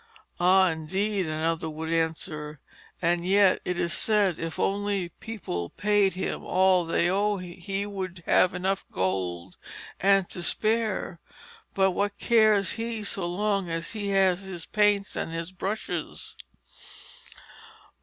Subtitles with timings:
[0.39, 2.59] 'Ay, indeed!' another would answer;
[3.03, 8.23] 'and yet it is said if only people paid him all they owed he would
[8.25, 9.57] have gold enough
[9.99, 11.19] and to spare.
[11.75, 16.35] But what cares he so long as he has his paints and brushes?